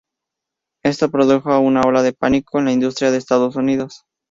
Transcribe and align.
Esto 0.83 1.11
produjo 1.11 1.59
una 1.59 1.81
ola 1.81 2.01
de 2.01 2.11
pánico 2.11 2.57
en 2.57 2.65
la 2.65 2.71
industria 2.71 3.11
de 3.11 3.19
Estados 3.19 3.55
Unidos. 3.55 4.03